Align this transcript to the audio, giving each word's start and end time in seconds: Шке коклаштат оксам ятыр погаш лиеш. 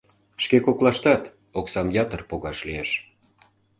Шке 0.43 0.57
коклаштат 0.65 1.23
оксам 1.59 1.87
ятыр 2.03 2.21
погаш 2.29 2.57
лиеш. 2.67 2.89